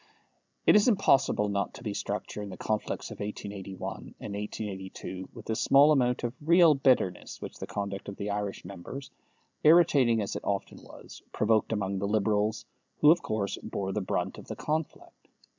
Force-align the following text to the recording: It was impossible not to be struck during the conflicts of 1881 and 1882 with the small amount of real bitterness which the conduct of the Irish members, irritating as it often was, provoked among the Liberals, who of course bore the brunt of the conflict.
It 0.65 0.71
was 0.73 0.87
impossible 0.87 1.47
not 1.47 1.75
to 1.75 1.83
be 1.83 1.93
struck 1.93 2.25
during 2.25 2.49
the 2.49 2.57
conflicts 2.57 3.11
of 3.11 3.19
1881 3.19 4.15
and 4.19 4.33
1882 4.33 5.29
with 5.31 5.45
the 5.45 5.55
small 5.55 5.91
amount 5.91 6.23
of 6.23 6.33
real 6.41 6.73
bitterness 6.73 7.39
which 7.39 7.59
the 7.59 7.67
conduct 7.67 8.09
of 8.09 8.15
the 8.15 8.31
Irish 8.31 8.65
members, 8.65 9.11
irritating 9.63 10.19
as 10.19 10.35
it 10.35 10.43
often 10.43 10.81
was, 10.81 11.21
provoked 11.31 11.71
among 11.71 11.99
the 11.99 12.07
Liberals, 12.07 12.65
who 13.01 13.11
of 13.11 13.21
course 13.21 13.59
bore 13.61 13.91
the 13.91 14.01
brunt 14.01 14.39
of 14.39 14.47
the 14.47 14.55
conflict. 14.55 15.27